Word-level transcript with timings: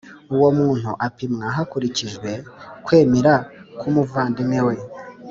uwo 0.35 0.49
muntu 0.59 0.89
apimwa 1.07 1.45
hakurikijwe 1.55 2.29
kwemera 2.85 3.33
k’umuvandimwe 3.79 4.59
we 4.67 4.75